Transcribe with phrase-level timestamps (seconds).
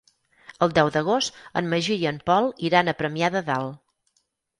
[0.65, 3.77] El deu d'agost en Magí i en Pol iran a Premià de Dalt.